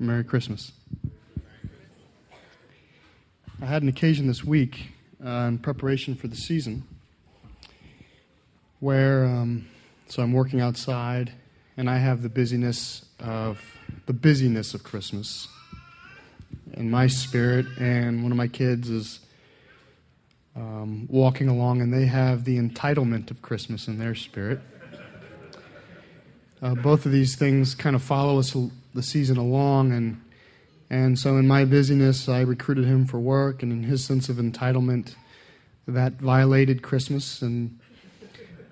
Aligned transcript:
Merry 0.00 0.24
Christmas. 0.24 0.72
I 3.62 3.66
had 3.66 3.82
an 3.82 3.88
occasion 3.88 4.26
this 4.26 4.42
week 4.42 4.88
uh, 5.24 5.28
in 5.28 5.58
preparation 5.58 6.16
for 6.16 6.26
the 6.26 6.34
season 6.34 6.82
where, 8.80 9.24
um, 9.24 9.68
so 10.08 10.22
I'm 10.22 10.32
working 10.32 10.60
outside 10.60 11.32
and 11.76 11.88
I 11.88 11.98
have 11.98 12.22
the 12.22 12.28
busyness 12.28 13.04
of 13.20 13.60
the 14.06 14.12
busyness 14.12 14.74
of 14.74 14.82
Christmas 14.82 15.46
in 16.72 16.90
my 16.90 17.06
spirit, 17.06 17.66
and 17.78 18.24
one 18.24 18.32
of 18.32 18.36
my 18.36 18.48
kids 18.48 18.90
is 18.90 19.20
um, 20.56 21.06
walking 21.08 21.48
along 21.48 21.80
and 21.80 21.94
they 21.94 22.06
have 22.06 22.44
the 22.44 22.58
entitlement 22.58 23.30
of 23.30 23.42
Christmas 23.42 23.86
in 23.86 23.98
their 23.98 24.16
spirit. 24.16 24.60
Uh, 26.60 26.74
both 26.74 27.06
of 27.06 27.12
these 27.12 27.36
things 27.36 27.76
kind 27.76 27.94
of 27.94 28.02
follow 28.02 28.40
us 28.40 28.56
the 28.94 29.02
season 29.02 29.36
along, 29.36 29.92
and 29.92 30.20
and 30.88 31.18
so 31.18 31.36
in 31.36 31.46
my 31.46 31.64
busyness, 31.64 32.28
I 32.28 32.40
recruited 32.40 32.84
him 32.84 33.06
for 33.06 33.18
work, 33.18 33.62
and 33.62 33.72
in 33.72 33.82
his 33.82 34.04
sense 34.04 34.28
of 34.28 34.36
entitlement, 34.36 35.16
that 35.86 36.14
violated 36.14 36.82
Christmas, 36.82 37.42
and 37.42 37.78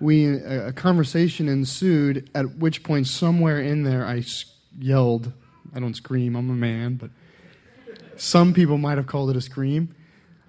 we 0.01 0.27
a, 0.27 0.73
conversation 0.73 1.49
ensued. 1.49 2.31
At 2.35 2.57
which 2.57 2.83
point, 2.83 3.09
somewhere 3.09 3.61
in 3.61 3.83
there, 3.83 4.07
I 4.07 4.25
yelled. 4.79 5.33
I 5.75 5.81
don't 5.81 5.95
scream. 5.95 6.37
I'm 6.37 6.51
a 6.51 6.55
man, 6.55 6.95
but 6.95 7.11
some 8.17 8.55
people 8.55 8.79
might 8.79 8.99
have 8.99 9.07
called 9.07 9.31
it 9.31 9.37
a 9.37 9.41
scream. 9.41 9.95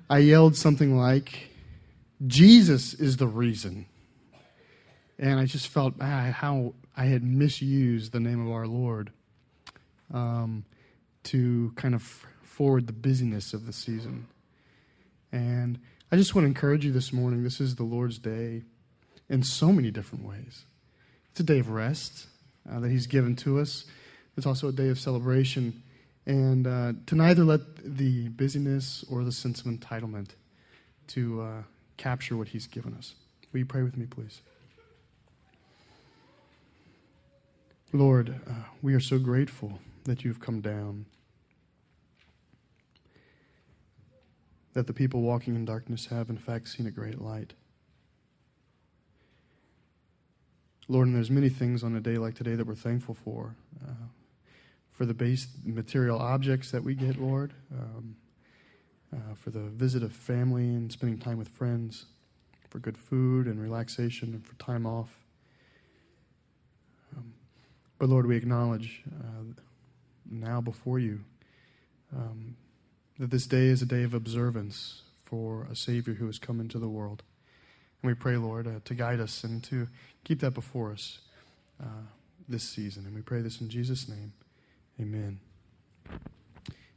I 0.09 0.19
yelled 0.19 0.55
something 0.55 0.95
like, 0.95 1.49
"Jesus 2.25 2.93
is 2.93 3.17
the 3.17 3.27
reason." 3.27 3.87
And 5.17 5.39
I 5.39 5.45
just 5.45 5.67
felt 5.67 5.93
ah, 6.01 6.31
how 6.35 6.73
I 6.95 7.05
had 7.05 7.23
misused 7.23 8.11
the 8.11 8.19
name 8.19 8.45
of 8.45 8.51
our 8.51 8.67
Lord 8.67 9.11
um, 10.13 10.65
to 11.23 11.73
kind 11.75 11.95
of 11.95 12.25
forward 12.43 12.87
the 12.87 12.93
busyness 12.93 13.53
of 13.53 13.65
the 13.65 13.73
season. 13.73 14.27
And 15.31 15.79
I 16.11 16.15
just 16.15 16.35
want 16.35 16.43
to 16.43 16.47
encourage 16.47 16.85
you 16.85 16.91
this 16.91 17.11
morning. 17.11 17.43
This 17.43 17.59
is 17.59 17.75
the 17.75 17.83
Lord's 17.83 18.19
day 18.19 18.61
in 19.27 19.41
so 19.41 19.71
many 19.71 19.89
different 19.89 20.23
ways. 20.25 20.65
It's 21.31 21.39
a 21.39 21.43
day 21.43 21.59
of 21.59 21.69
rest 21.69 22.27
uh, 22.71 22.79
that 22.79 22.91
He's 22.91 23.07
given 23.07 23.35
to 23.37 23.59
us, 23.59 23.85
it's 24.37 24.45
also 24.45 24.67
a 24.67 24.71
day 24.71 24.89
of 24.89 24.99
celebration. 24.99 25.81
And 26.25 26.65
uh, 26.65 26.93
to 27.07 27.15
neither 27.15 27.43
let 27.43 27.61
the 27.83 28.29
busyness 28.29 29.03
or 29.09 29.23
the 29.23 29.31
sense 29.31 29.59
of 29.59 29.65
entitlement 29.65 30.29
to 31.07 31.41
uh, 31.41 31.63
capture 31.97 32.37
what 32.37 32.49
He's 32.49 32.67
given 32.67 32.93
us. 32.93 33.15
Will 33.51 33.59
you 33.59 33.65
pray 33.65 33.83
with 33.83 33.97
me, 33.97 34.05
please? 34.05 34.41
Lord, 37.91 38.39
uh, 38.49 38.53
we 38.81 38.93
are 38.93 38.99
so 38.99 39.19
grateful 39.19 39.79
that 40.05 40.23
you've 40.23 40.39
come 40.39 40.61
down. 40.61 41.05
That 44.73 44.87
the 44.87 44.93
people 44.93 45.21
walking 45.21 45.55
in 45.55 45.65
darkness 45.65 46.07
have, 46.07 46.29
in 46.29 46.37
fact, 46.37 46.67
seen 46.67 46.87
a 46.87 46.91
great 46.91 47.21
light. 47.21 47.53
Lord, 50.87 51.07
and 51.07 51.15
there's 51.15 51.31
many 51.31 51.49
things 51.49 51.83
on 51.83 51.95
a 51.95 52.01
day 52.01 52.17
like 52.17 52.35
today 52.35 52.55
that 52.55 52.67
we're 52.67 52.75
thankful 52.75 53.15
for. 53.15 53.55
Uh, 53.83 54.07
for 54.91 55.05
the 55.05 55.13
base 55.13 55.47
material 55.63 56.19
objects 56.19 56.71
that 56.71 56.83
we 56.83 56.93
get, 56.93 57.19
Lord, 57.19 57.53
um, 57.71 58.15
uh, 59.13 59.33
for 59.35 59.49
the 59.49 59.61
visit 59.61 60.03
of 60.03 60.11
family 60.11 60.65
and 60.65 60.91
spending 60.91 61.17
time 61.17 61.37
with 61.37 61.47
friends, 61.47 62.05
for 62.69 62.79
good 62.79 62.97
food 62.97 63.47
and 63.47 63.61
relaxation, 63.61 64.33
and 64.33 64.45
for 64.45 64.55
time 64.55 64.85
off. 64.85 65.23
But 68.03 68.09
Lord, 68.09 68.25
we 68.25 68.35
acknowledge 68.35 69.01
uh, 69.07 69.61
now 70.29 70.61
before 70.61 70.99
you 70.99 71.21
um, 72.15 72.55
that 73.19 73.31
this 73.31 73.45
day 73.45 73.67
is 73.67 73.81
a 73.81 73.85
day 73.85 74.03
of 74.03 74.13
observance 74.13 75.01
for 75.25 75.67
a 75.71 75.75
Savior 75.75 76.15
who 76.15 76.27
has 76.27 76.39
come 76.39 76.59
into 76.59 76.79
the 76.79 76.87
world. 76.87 77.23
And 78.01 78.09
we 78.09 78.13
pray, 78.13 78.37
Lord, 78.37 78.67
uh, 78.67 78.79
to 78.85 78.93
guide 78.93 79.19
us 79.19 79.43
and 79.43 79.63
to 79.65 79.87
keep 80.23 80.39
that 80.41 80.51
before 80.51 80.91
us 80.91 81.19
uh, 81.81 82.07
this 82.47 82.63
season. 82.63 83.05
And 83.05 83.15
we 83.15 83.21
pray 83.21 83.41
this 83.41 83.61
in 83.61 83.69
Jesus' 83.69 84.07
name. 84.07 84.33
Amen. 84.99 85.39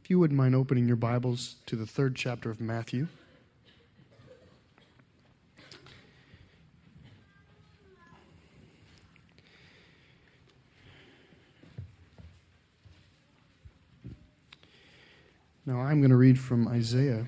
If 0.02 0.10
you 0.10 0.18
wouldn't 0.18 0.36
mind 0.36 0.54
opening 0.54 0.86
your 0.86 0.96
Bibles 0.96 1.56
to 1.66 1.76
the 1.76 1.86
third 1.86 2.14
chapter 2.16 2.50
of 2.50 2.60
Matthew. 2.60 3.08
Now, 15.66 15.80
I'm 15.80 16.00
going 16.00 16.10
to 16.10 16.16
read 16.16 16.38
from 16.38 16.68
Isaiah 16.68 17.26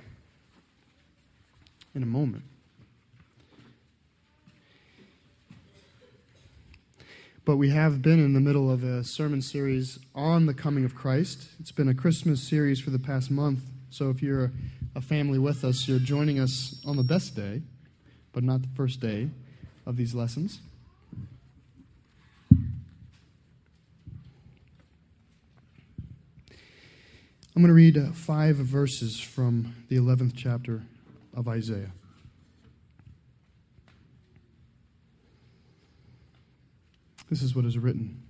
in 1.92 2.04
a 2.04 2.06
moment. 2.06 2.44
But 7.44 7.56
we 7.56 7.70
have 7.70 8.00
been 8.00 8.24
in 8.24 8.34
the 8.34 8.40
middle 8.40 8.70
of 8.70 8.84
a 8.84 9.02
sermon 9.02 9.42
series 9.42 9.98
on 10.14 10.46
the 10.46 10.54
coming 10.54 10.84
of 10.84 10.94
Christ. 10.94 11.48
It's 11.58 11.72
been 11.72 11.88
a 11.88 11.94
Christmas 11.94 12.40
series 12.40 12.78
for 12.78 12.90
the 12.90 12.98
past 13.00 13.28
month. 13.28 13.60
So 13.90 14.08
if 14.08 14.22
you're 14.22 14.52
a 14.94 15.00
family 15.00 15.40
with 15.40 15.64
us, 15.64 15.88
you're 15.88 15.98
joining 15.98 16.38
us 16.38 16.80
on 16.86 16.96
the 16.96 17.02
best 17.02 17.34
day, 17.34 17.62
but 18.32 18.44
not 18.44 18.62
the 18.62 18.68
first 18.76 19.00
day 19.00 19.30
of 19.84 19.96
these 19.96 20.14
lessons. 20.14 20.60
I'm 27.58 27.62
going 27.62 27.70
to 27.70 27.74
read 27.74 27.98
uh, 27.98 28.12
five 28.12 28.54
verses 28.54 29.18
from 29.18 29.74
the 29.88 29.96
11th 29.96 30.34
chapter 30.36 30.84
of 31.36 31.48
Isaiah. 31.48 31.90
This 37.28 37.42
is 37.42 37.56
what 37.56 37.64
is 37.64 37.76
written 37.76 38.22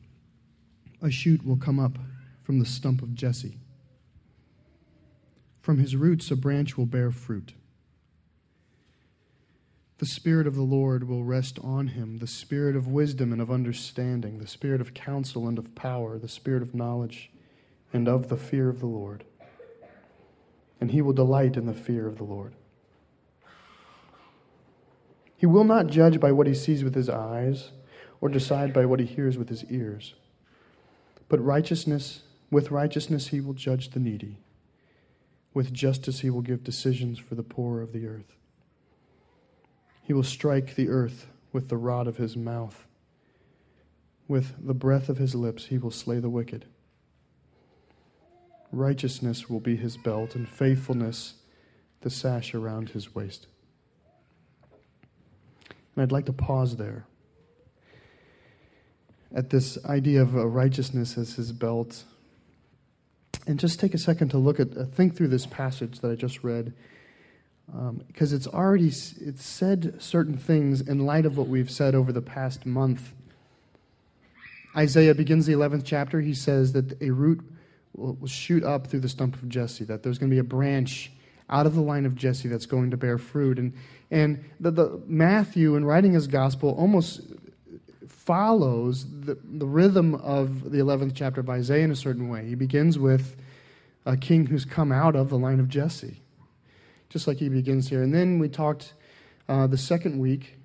A 1.03 1.11
shoot 1.11 1.45
will 1.45 1.59
come 1.59 1.79
up 1.79 1.99
from 2.43 2.59
the 2.59 2.65
stump 2.65 3.03
of 3.03 3.15
Jesse. 3.15 3.59
From 5.61 5.77
his 5.77 5.95
roots, 5.95 6.31
a 6.31 6.35
branch 6.35 6.79
will 6.79 6.87
bear 6.87 7.11
fruit. 7.11 7.53
The 9.99 10.07
Spirit 10.07 10.47
of 10.47 10.55
the 10.55 10.63
Lord 10.63 11.07
will 11.07 11.25
rest 11.25 11.59
on 11.63 11.89
him 11.89 12.21
the 12.21 12.27
Spirit 12.27 12.75
of 12.77 12.89
wisdom 12.89 13.35
and 13.35 13.43
of 13.43 13.51
understanding, 13.51 14.39
the 14.39 14.47
Spirit 14.47 14.81
of 14.81 14.95
counsel 14.95 15.47
and 15.47 15.59
of 15.59 15.75
power, 15.75 16.19
the 16.19 16.29
Spirit 16.29 16.63
of 16.63 16.75
knowledge 16.75 17.31
and 17.93 18.09
of 18.09 18.29
the 18.29 18.37
fear 18.37 18.69
of 18.69 18.81
the 18.81 18.87
Lord. 18.87 19.25
And 20.81 20.91
he 20.91 21.03
will 21.03 21.13
delight 21.13 21.57
in 21.57 21.67
the 21.67 21.75
fear 21.75 22.07
of 22.07 22.19
the 22.19 22.25
Lord. 22.25 22.55
He 25.37 25.47
will 25.47 25.65
not 25.65 25.87
judge 25.87 26.19
by 26.19 26.33
what 26.33 26.47
he 26.47 26.55
sees 26.55 26.83
with 26.83 26.95
his 26.95 27.09
eyes 27.09 27.71
or 28.21 28.29
decide 28.29 28.73
by 28.73 28.85
what 28.85 29.01
he 29.01 29.07
hears 29.07 29.39
with 29.39 29.49
his 29.49 29.65
ears. 29.71 30.15
But 31.29 31.45
righteousness, 31.45 32.23
with 32.51 32.71
righteousness 32.71 33.29
he 33.29 33.41
will 33.41 33.55
judge 33.55 33.91
the 33.91 34.01
needy. 34.01 34.39
With 35.55 35.73
justice 35.73 36.21
he 36.21 36.31
will 36.31 36.43
give 36.43 36.65
decisions 36.65 37.19
for 37.19 37.35
the 37.35 37.43
poor 37.43 37.81
of 37.81 37.93
the 37.93 38.07
earth. 38.07 38.35
He 40.03 40.13
will 40.13 40.25
strike 40.25 40.75
the 40.75 40.89
earth 40.89 41.29
with 41.53 41.69
the 41.69 41.77
rod 41.77 42.07
of 42.07 42.17
his 42.17 42.37
mouth. 42.37 42.87
With 44.27 44.55
the 44.65 44.75
breath 44.75 45.09
of 45.09 45.19
his 45.19 45.35
lips 45.35 45.67
he 45.67 45.79
will 45.79 45.91
slay 45.91 46.19
the 46.19 46.31
wicked. 46.31 46.67
Righteousness 48.73 49.49
will 49.49 49.61
be 49.61 49.77
his 49.77 49.97
belt, 49.97 50.35
and 50.35 50.49
faithfulness 50.49 51.35
the 52.01 52.11
sash 52.11 52.55
around 52.55 52.91
his 52.91 53.15
waist. 53.15 53.47
And 55.95 56.03
I'd 56.03 56.13
like 56.13 56.27
to 56.27 56.33
pause 56.33 56.77
there. 56.77 57.07
At 59.35 59.51
this 59.51 59.85
idea 59.85 60.23
of 60.23 60.35
righteousness 60.35 61.19
as 61.19 61.35
his 61.35 61.53
belt. 61.53 62.05
And 63.47 63.59
just 63.59 63.81
take 63.81 63.95
a 63.95 63.99
second 63.99 64.29
to 64.29 64.39
look 64.39 64.61
at 64.61 64.77
uh, 64.77 64.85
think 64.85 65.17
through 65.17 65.29
this 65.29 65.47
passage 65.47 66.01
that 66.01 66.11
i 66.11 66.15
just 66.15 66.45
read. 66.45 66.73
Because 67.67 68.33
um, 68.33 68.37
it's 68.37 68.47
already 68.47 68.87
it's 68.87 69.45
said 69.45 69.97
certain 69.99 70.39
things 70.39 70.81
in 70.81 71.05
light 71.05 71.27
of 71.27 71.37
what 71.37 71.49
we've 71.49 71.71
said 71.71 71.95
over 71.95 72.13
the 72.13 72.23
past 72.23 72.65
month. 72.65 73.13
Isaiah 74.77 75.15
begins 75.15 75.47
the 75.47 75.55
11th 75.55 75.83
chapter. 75.85 76.21
He 76.21 76.35
says 76.35 76.73
that 76.75 77.03
a 77.03 77.11
root 77.11 77.41
will, 77.99 78.27
shoot 78.27 78.65
up 78.65 78.87
through 78.87 79.01
the 79.01 79.09
stump 79.09 79.35
of 79.35 79.49
Jesse, 79.49 79.85
that 79.85 80.03
there's 80.03 80.19
going 80.19 80.31
to 80.31 80.35
be 80.35 80.41
a 80.41 80.45
branch 80.45 81.13
out 81.51 81.67
of 81.67 81.75
the 81.75 81.81
line 81.81 82.07
of 82.07 82.15
Jesse 82.15 82.49
that's 82.49 82.67
going 82.67 82.91
to 82.91 82.97
bear 82.97 83.19
fruit. 83.19 83.59
And, 83.59 83.73
and 84.11 84.45
the, 84.61 84.71
the 84.71 85.03
Matthew, 85.07 85.77
in 85.77 85.85
writing 85.85 86.13
his 86.13 86.27
gospel, 86.27 86.75
almost 86.79 87.23
follows 88.07 89.07
the, 89.21 89.39
the 89.43 89.67
rhythm 89.67 90.15
of 90.17 90.71
the 90.71 90.79
11th 90.79 91.13
chapter 91.15 91.41
of 91.41 91.49
Isaiah 91.49 91.85
in 91.85 91.91
a 91.91 91.97
certain 91.97 92.29
way. 92.29 92.47
He 92.47 92.55
begins 92.55 92.99
with 92.99 93.37
a 94.05 94.17
king 94.17 94.47
who's 94.47 94.65
come 94.65 94.93
out 94.93 95.17
of 95.17 95.31
the 95.31 95.39
line 95.39 95.61
of 95.61 95.69
Jesse, 95.69 96.21
just 97.09 97.27
like 97.27 97.39
he 97.39 97.49
begins 97.49 97.89
here. 97.89 98.03
And 98.03 98.15
then 98.15 98.39
we 98.39 98.49
talked 98.49 98.95
uh, 99.49 99.67
the 99.67 99.79
second 99.79 100.19
week 100.19 100.59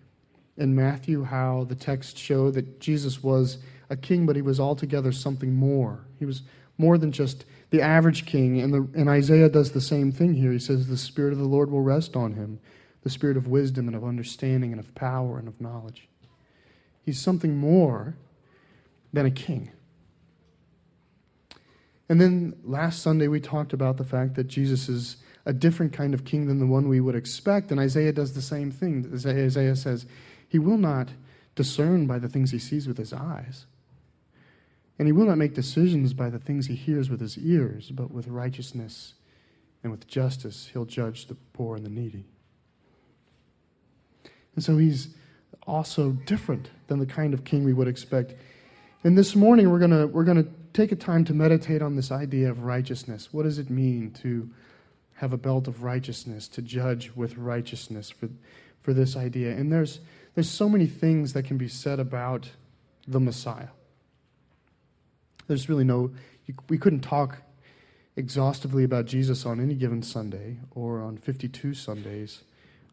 in 0.57 0.75
Matthew 0.75 1.23
how 1.23 1.65
the 1.67 1.75
text 1.75 2.17
showed 2.17 2.53
that 2.55 2.79
Jesus 2.79 3.23
was 3.23 3.57
a 3.89 3.95
king, 3.95 4.25
but 4.25 4.35
he 4.35 4.41
was 4.41 4.59
altogether 4.59 5.11
something 5.11 5.53
more. 5.53 6.05
He 6.19 6.25
was 6.25 6.43
more 6.77 6.97
than 6.97 7.11
just 7.11 7.45
the 7.69 7.81
average 7.81 8.25
king. 8.25 8.59
And, 8.59 8.73
the, 8.73 8.87
and 8.99 9.09
Isaiah 9.09 9.49
does 9.49 9.71
the 9.71 9.81
same 9.81 10.11
thing 10.11 10.35
here. 10.35 10.51
He 10.51 10.59
says, 10.59 10.87
The 10.87 10.97
Spirit 10.97 11.33
of 11.33 11.39
the 11.39 11.45
Lord 11.45 11.71
will 11.71 11.81
rest 11.81 12.15
on 12.15 12.33
him, 12.33 12.59
the 13.01 13.09
Spirit 13.09 13.37
of 13.37 13.47
wisdom 13.47 13.87
and 13.87 13.95
of 13.95 14.03
understanding 14.03 14.71
and 14.71 14.79
of 14.79 14.93
power 14.95 15.37
and 15.37 15.47
of 15.47 15.59
knowledge. 15.59 16.07
He's 17.03 17.19
something 17.19 17.57
more 17.57 18.15
than 19.11 19.25
a 19.25 19.31
king. 19.31 19.71
And 22.09 22.19
then 22.19 22.55
last 22.63 23.01
Sunday, 23.01 23.27
we 23.27 23.39
talked 23.39 23.73
about 23.73 23.97
the 23.97 24.03
fact 24.03 24.35
that 24.35 24.45
Jesus 24.45 24.89
is 24.89 25.17
a 25.45 25.53
different 25.53 25.93
kind 25.93 26.13
of 26.13 26.25
king 26.25 26.47
than 26.47 26.59
the 26.59 26.65
one 26.65 26.87
we 26.87 26.99
would 26.99 27.15
expect. 27.15 27.71
And 27.71 27.79
Isaiah 27.79 28.13
does 28.13 28.33
the 28.33 28.41
same 28.41 28.71
thing. 28.71 29.09
Isaiah 29.13 29.75
says, 29.75 30.05
He 30.47 30.59
will 30.59 30.77
not 30.77 31.09
discern 31.55 32.07
by 32.07 32.19
the 32.19 32.29
things 32.29 32.51
he 32.51 32.59
sees 32.59 32.87
with 32.87 32.97
his 32.97 33.13
eyes. 33.13 33.65
And 34.99 35.07
he 35.07 35.11
will 35.11 35.25
not 35.25 35.37
make 35.37 35.53
decisions 35.53 36.13
by 36.13 36.29
the 36.29 36.39
things 36.39 36.67
he 36.67 36.75
hears 36.75 37.09
with 37.09 37.19
his 37.19 37.37
ears, 37.37 37.89
but 37.91 38.11
with 38.11 38.27
righteousness 38.27 39.13
and 39.81 39.91
with 39.91 40.07
justice 40.07 40.69
he'll 40.71 40.85
judge 40.85 41.27
the 41.27 41.35
poor 41.53 41.75
and 41.75 41.85
the 41.85 41.89
needy. 41.89 42.25
And 44.55 44.63
so 44.63 44.77
he's 44.77 45.09
also 45.65 46.11
different 46.11 46.69
than 46.87 46.99
the 46.99 47.05
kind 47.05 47.33
of 47.33 47.43
king 47.43 47.63
we 47.63 47.73
would 47.73 47.87
expect. 47.87 48.35
And 49.03 49.17
this 49.17 49.35
morning 49.35 49.69
we're 49.69 49.79
going 49.79 50.11
we're 50.11 50.23
going 50.23 50.43
to 50.43 50.49
take 50.73 50.91
a 50.91 50.95
time 50.95 51.23
to 51.25 51.33
meditate 51.33 51.81
on 51.81 51.95
this 51.95 52.11
idea 52.11 52.49
of 52.49 52.63
righteousness. 52.63 53.29
What 53.31 53.43
does 53.43 53.59
it 53.59 53.69
mean 53.69 54.11
to 54.21 54.49
have 55.15 55.33
a 55.33 55.37
belt 55.37 55.67
of 55.67 55.83
righteousness, 55.83 56.47
to 56.49 56.61
judge 56.61 57.11
with 57.15 57.37
righteousness 57.37 58.09
for, 58.09 58.29
for 58.81 58.93
this 58.93 59.15
idea? 59.15 59.51
And 59.51 59.71
there's, 59.71 59.99
there's 60.35 60.49
so 60.49 60.67
many 60.67 60.87
things 60.87 61.33
that 61.33 61.43
can 61.43 61.57
be 61.57 61.67
said 61.67 61.99
about 61.99 62.49
the 63.07 63.19
Messiah. 63.19 63.67
There's 65.47 65.69
really 65.69 65.83
no, 65.83 66.11
we 66.69 66.77
couldn't 66.77 67.01
talk 67.01 67.41
exhaustively 68.15 68.83
about 68.83 69.05
Jesus 69.05 69.45
on 69.45 69.59
any 69.59 69.75
given 69.75 70.03
Sunday 70.03 70.57
or 70.71 71.01
on 71.01 71.17
52 71.17 71.73
Sundays 71.73 72.43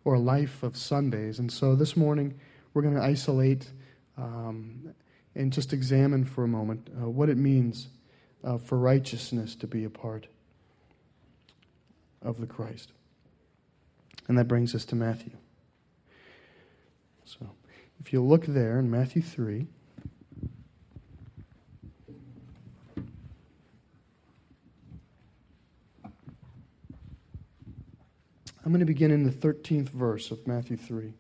or 0.04 0.14
a 0.14 0.20
life 0.20 0.62
of 0.62 0.76
Sundays. 0.76 1.38
And 1.38 1.52
so 1.52 1.74
this 1.74 1.96
morning, 1.96 2.38
we're 2.72 2.82
going 2.82 2.94
to 2.94 3.02
isolate 3.02 3.70
um, 4.16 4.94
and 5.34 5.52
just 5.52 5.72
examine 5.72 6.24
for 6.24 6.44
a 6.44 6.48
moment 6.48 6.88
uh, 7.00 7.08
what 7.08 7.28
it 7.28 7.36
means 7.36 7.88
uh, 8.42 8.58
for 8.58 8.78
righteousness 8.78 9.54
to 9.56 9.66
be 9.66 9.84
a 9.84 9.90
part 9.90 10.26
of 12.22 12.40
the 12.40 12.46
Christ. 12.46 12.92
And 14.28 14.38
that 14.38 14.48
brings 14.48 14.74
us 14.74 14.84
to 14.86 14.96
Matthew. 14.96 15.32
So 17.24 17.50
if 18.00 18.12
you 18.12 18.22
look 18.22 18.46
there 18.46 18.78
in 18.78 18.90
Matthew 18.90 19.22
3, 19.22 19.66
I'm 28.64 28.72
going 28.72 28.80
to 28.80 28.86
begin 28.86 29.10
in 29.10 29.24
the 29.24 29.30
13th 29.30 29.88
verse 29.88 30.30
of 30.30 30.46
Matthew 30.46 30.76
3. 30.76 31.14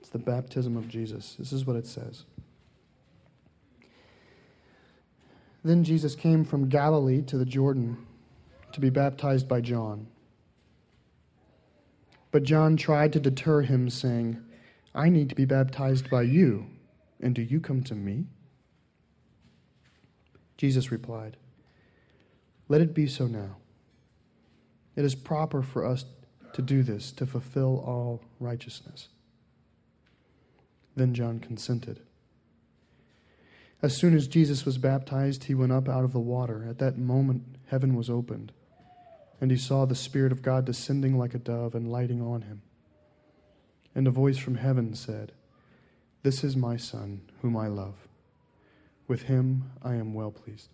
It's 0.00 0.10
the 0.10 0.18
baptism 0.18 0.76
of 0.76 0.88
Jesus. 0.88 1.36
This 1.38 1.52
is 1.52 1.64
what 1.64 1.76
it 1.76 1.86
says. 1.86 2.24
Then 5.64 5.84
Jesus 5.84 6.14
came 6.14 6.44
from 6.44 6.68
Galilee 6.68 7.22
to 7.22 7.38
the 7.38 7.44
Jordan 7.44 8.06
to 8.72 8.80
be 8.80 8.90
baptized 8.90 9.48
by 9.48 9.60
John. 9.60 10.06
But 12.30 12.44
John 12.44 12.76
tried 12.76 13.12
to 13.14 13.20
deter 13.20 13.62
him, 13.62 13.90
saying, 13.90 14.42
I 14.94 15.08
need 15.08 15.28
to 15.30 15.34
be 15.34 15.44
baptized 15.44 16.10
by 16.10 16.22
you, 16.22 16.66
and 17.20 17.34
do 17.34 17.42
you 17.42 17.60
come 17.60 17.82
to 17.84 17.94
me? 17.94 18.26
Jesus 20.60 20.92
replied, 20.92 21.38
Let 22.68 22.82
it 22.82 22.92
be 22.92 23.06
so 23.06 23.26
now. 23.26 23.56
It 24.94 25.06
is 25.06 25.14
proper 25.14 25.62
for 25.62 25.86
us 25.86 26.04
to 26.52 26.60
do 26.60 26.82
this 26.82 27.12
to 27.12 27.24
fulfill 27.24 27.82
all 27.86 28.20
righteousness. 28.38 29.08
Then 30.94 31.14
John 31.14 31.40
consented. 31.40 32.00
As 33.80 33.96
soon 33.96 34.14
as 34.14 34.28
Jesus 34.28 34.66
was 34.66 34.76
baptized, 34.76 35.44
he 35.44 35.54
went 35.54 35.72
up 35.72 35.88
out 35.88 36.04
of 36.04 36.12
the 36.12 36.20
water. 36.20 36.66
At 36.68 36.76
that 36.76 36.98
moment, 36.98 37.56
heaven 37.68 37.94
was 37.94 38.10
opened, 38.10 38.52
and 39.40 39.50
he 39.50 39.56
saw 39.56 39.86
the 39.86 39.94
Spirit 39.94 40.30
of 40.30 40.42
God 40.42 40.66
descending 40.66 41.16
like 41.16 41.32
a 41.32 41.38
dove 41.38 41.74
and 41.74 41.90
lighting 41.90 42.20
on 42.20 42.42
him. 42.42 42.60
And 43.94 44.06
a 44.06 44.10
voice 44.10 44.36
from 44.36 44.56
heaven 44.56 44.94
said, 44.94 45.32
This 46.22 46.44
is 46.44 46.54
my 46.54 46.76
Son, 46.76 47.22
whom 47.40 47.56
I 47.56 47.68
love. 47.68 48.09
With 49.10 49.22
him 49.22 49.72
I 49.82 49.96
am 49.96 50.14
well 50.14 50.30
pleased. 50.30 50.68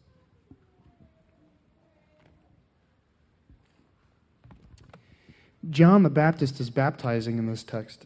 John 5.70 6.02
the 6.02 6.10
Baptist 6.10 6.60
is 6.60 6.68
baptizing 6.68 7.38
in 7.38 7.46
this 7.46 7.62
text. 7.62 8.04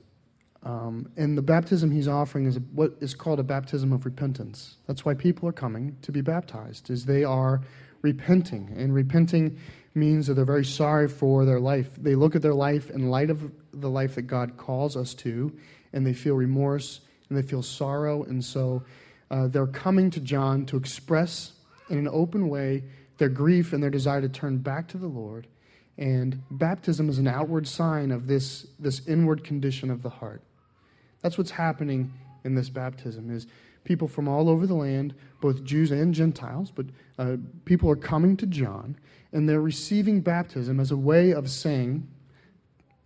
Um, 0.62 1.10
and 1.16 1.36
the 1.36 1.42
baptism 1.42 1.90
he's 1.90 2.06
offering 2.06 2.46
is 2.46 2.60
what 2.60 2.92
is 3.00 3.12
called 3.12 3.40
a 3.40 3.42
baptism 3.42 3.92
of 3.92 4.04
repentance. 4.04 4.76
That's 4.86 5.04
why 5.04 5.14
people 5.14 5.48
are 5.48 5.52
coming 5.52 5.96
to 6.02 6.12
be 6.12 6.20
baptized, 6.20 6.90
is 6.90 7.06
they 7.06 7.24
are 7.24 7.62
repenting. 8.00 8.72
And 8.76 8.94
repenting 8.94 9.58
means 9.96 10.28
that 10.28 10.34
they're 10.34 10.44
very 10.44 10.64
sorry 10.64 11.08
for 11.08 11.44
their 11.44 11.58
life. 11.58 11.90
They 11.98 12.14
look 12.14 12.36
at 12.36 12.42
their 12.42 12.54
life 12.54 12.88
in 12.88 13.10
light 13.10 13.30
of 13.30 13.50
the 13.72 13.90
life 13.90 14.14
that 14.14 14.28
God 14.28 14.56
calls 14.56 14.96
us 14.96 15.12
to, 15.14 15.52
and 15.92 16.06
they 16.06 16.12
feel 16.12 16.36
remorse 16.36 17.00
and 17.28 17.36
they 17.36 17.42
feel 17.42 17.64
sorrow. 17.64 18.22
And 18.22 18.44
so 18.44 18.84
uh, 19.30 19.48
they're 19.48 19.66
coming 19.66 20.10
to 20.10 20.20
John 20.20 20.66
to 20.66 20.76
express 20.76 21.52
in 21.88 21.98
an 21.98 22.08
open 22.08 22.48
way 22.48 22.84
their 23.18 23.28
grief 23.28 23.72
and 23.72 23.82
their 23.82 23.90
desire 23.90 24.20
to 24.20 24.28
turn 24.28 24.58
back 24.58 24.88
to 24.88 24.98
the 24.98 25.06
Lord. 25.06 25.46
And 25.98 26.42
baptism 26.50 27.08
is 27.08 27.18
an 27.18 27.26
outward 27.26 27.68
sign 27.68 28.10
of 28.10 28.26
this, 28.26 28.66
this 28.78 29.06
inward 29.06 29.44
condition 29.44 29.90
of 29.90 30.02
the 30.02 30.08
heart. 30.08 30.42
That's 31.20 31.36
what's 31.36 31.50
happening 31.50 32.12
in 32.44 32.54
this 32.54 32.70
baptism 32.70 33.30
is 33.30 33.46
people 33.84 34.08
from 34.08 34.26
all 34.26 34.48
over 34.48 34.66
the 34.66 34.74
land, 34.74 35.14
both 35.40 35.64
Jews 35.64 35.90
and 35.90 36.14
Gentiles, 36.14 36.72
but 36.74 36.86
uh, 37.18 37.36
people 37.66 37.90
are 37.90 37.96
coming 37.96 38.36
to 38.38 38.46
John 38.46 38.96
and 39.32 39.48
they're 39.48 39.60
receiving 39.60 40.20
baptism 40.22 40.80
as 40.80 40.90
a 40.90 40.96
way 40.96 41.32
of 41.32 41.50
saying 41.50 42.08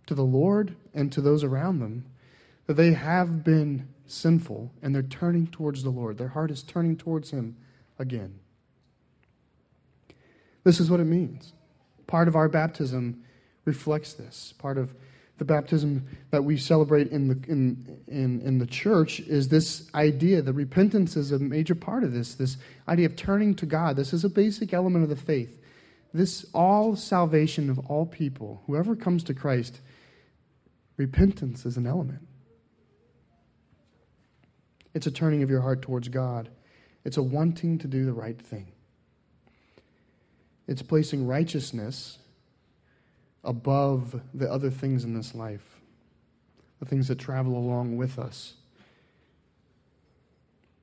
to 0.07 0.15
the 0.15 0.23
Lord 0.23 0.75
and 0.93 1.11
to 1.11 1.21
those 1.21 1.43
around 1.43 1.79
them 1.79 2.05
that 2.67 2.75
they 2.75 2.93
have 2.93 3.43
been 3.43 3.87
sinful 4.07 4.71
and 4.81 4.93
they're 4.93 5.03
turning 5.03 5.47
towards 5.47 5.83
the 5.83 5.89
Lord. 5.89 6.17
Their 6.17 6.29
heart 6.29 6.51
is 6.51 6.63
turning 6.63 6.97
towards 6.97 7.31
Him 7.31 7.55
again. 7.99 8.39
This 10.63 10.79
is 10.79 10.89
what 10.89 10.99
it 10.99 11.05
means. 11.05 11.53
Part 12.07 12.27
of 12.27 12.35
our 12.35 12.49
baptism 12.49 13.23
reflects 13.65 14.13
this. 14.13 14.53
Part 14.57 14.77
of 14.77 14.93
the 15.37 15.45
baptism 15.45 16.07
that 16.31 16.43
we 16.43 16.57
celebrate 16.57 17.09
in 17.09 17.27
the, 17.27 17.51
in, 17.51 17.99
in, 18.07 18.41
in 18.41 18.57
the 18.57 18.65
church 18.65 19.19
is 19.19 19.49
this 19.49 19.89
idea 19.93 20.41
that 20.41 20.53
repentance 20.53 21.17
is 21.17 21.31
a 21.31 21.39
major 21.39 21.75
part 21.75 22.03
of 22.03 22.13
this, 22.13 22.35
this 22.35 22.57
idea 22.87 23.05
of 23.05 23.15
turning 23.15 23.53
to 23.55 23.65
God. 23.65 23.95
This 23.95 24.13
is 24.13 24.23
a 24.23 24.29
basic 24.29 24.73
element 24.73 25.03
of 25.03 25.09
the 25.09 25.15
faith. 25.15 25.61
This 26.13 26.45
all 26.53 26.95
salvation 26.95 27.69
of 27.69 27.79
all 27.89 28.05
people, 28.05 28.63
whoever 28.65 28.95
comes 28.95 29.23
to 29.25 29.33
Christ, 29.33 29.81
repentance 30.95 31.65
is 31.65 31.75
an 31.75 31.85
element. 31.85 32.25
It's 34.95 35.05
a 35.05 35.11
turning 35.11 35.43
of 35.43 35.49
your 35.49 35.61
heart 35.61 35.81
towards 35.81 36.07
God. 36.07 36.49
It's 37.03 37.17
a 37.17 37.21
wanting 37.21 37.77
to 37.79 37.87
do 37.87 38.05
the 38.05 38.13
right 38.13 38.41
thing. 38.41 38.71
It's 40.67 40.81
placing 40.81 41.27
righteousness 41.27 42.17
above 43.43 44.21
the 44.33 44.51
other 44.51 44.71
things 44.71 45.03
in 45.03 45.13
this 45.13 45.35
life, 45.35 45.81
the 46.79 46.85
things 46.85 47.09
that 47.09 47.19
travel 47.19 47.55
along 47.55 47.97
with 47.97 48.17
us. 48.17 48.53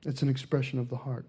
It's 0.05 0.21
an 0.21 0.29
expression 0.29 0.79
of 0.79 0.89
the 0.89 0.97
heart. 0.97 1.25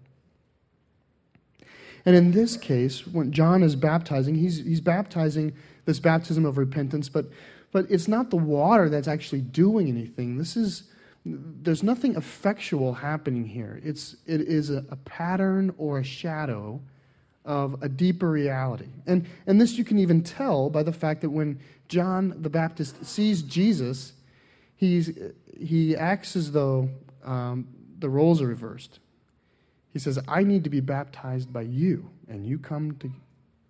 And 2.05 2.15
in 2.15 2.31
this 2.31 2.55
case, 2.55 3.07
when 3.07 3.31
John 3.31 3.63
is 3.63 3.75
baptizing, 3.75 4.35
he's, 4.35 4.63
he's 4.63 4.79
baptizing 4.79 5.53
this 5.85 5.99
baptism 5.99 6.45
of 6.45 6.59
repentance, 6.59 7.09
but, 7.09 7.25
but 7.71 7.87
it's 7.89 8.07
not 8.07 8.29
the 8.29 8.37
water 8.37 8.89
that's 8.89 9.07
actually 9.07 9.41
doing 9.41 9.87
anything. 9.87 10.37
This 10.37 10.55
is 10.55 10.83
there's 11.25 11.81
nothing 11.81 12.15
effectual 12.15 12.93
happening 12.93 13.45
here. 13.45 13.81
It's, 13.83 14.15
it 14.27 14.41
is 14.41 14.69
a, 14.69 14.85
a 14.89 14.95
pattern 14.95 15.73
or 15.77 15.99
a 15.99 16.03
shadow 16.03 16.81
of 17.43 17.81
a 17.81 17.89
deeper 17.89 18.29
reality. 18.29 18.89
And, 19.07 19.25
and 19.47 19.59
this 19.59 19.73
you 19.73 19.83
can 19.83 19.97
even 19.97 20.21
tell 20.23 20.69
by 20.69 20.83
the 20.83 20.91
fact 20.93 21.21
that 21.21 21.31
when 21.31 21.59
John 21.87 22.35
the 22.41 22.49
Baptist 22.49 23.05
sees 23.05 23.41
Jesus, 23.41 24.13
he's, 24.75 25.17
he 25.59 25.95
acts 25.95 26.35
as 26.35 26.51
though 26.51 26.89
um, 27.23 27.67
the 27.99 28.09
roles 28.09 28.41
are 28.41 28.47
reversed. 28.47 28.99
He 29.93 29.99
says, 29.99 30.19
I 30.27 30.43
need 30.43 30.63
to 30.65 30.69
be 30.69 30.81
baptized 30.81 31.51
by 31.53 31.61
you, 31.61 32.09
and 32.27 32.45
you 32.45 32.59
come 32.59 32.97
to, 32.97 33.11